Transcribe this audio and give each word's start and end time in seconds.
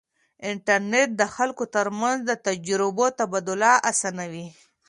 انټرنیټ 0.49 1.09
د 1.17 1.23
خلکو 1.35 1.63
ترمنځ 1.75 2.17
د 2.25 2.31
تجربو 2.47 3.05
تبادله 3.19 3.73
اسانوي. 3.91 4.47